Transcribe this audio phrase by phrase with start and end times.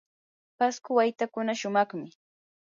[0.57, 2.09] pasco waytakuna shumaqmi.